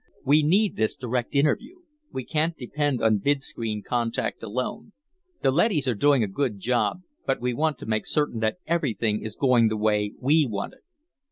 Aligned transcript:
We 0.25 0.41
need 0.41 0.77
this 0.77 0.95
direct 0.95 1.35
interview; 1.35 1.81
we 2.11 2.25
can't 2.25 2.57
depend 2.57 3.03
on 3.03 3.19
vidscreen 3.19 3.83
contact 3.83 4.41
alone. 4.41 4.93
The 5.43 5.51
leadys 5.51 5.87
are 5.87 5.93
doing 5.93 6.23
a 6.23 6.27
good 6.27 6.59
job, 6.59 7.03
but 7.27 7.39
we 7.39 7.53
want 7.53 7.77
to 7.77 7.85
make 7.85 8.07
certain 8.07 8.39
that 8.39 8.57
everything 8.65 9.21
is 9.23 9.35
going 9.35 9.67
the 9.67 9.77
way 9.77 10.15
we 10.19 10.47
want 10.49 10.73
it." 10.73 10.81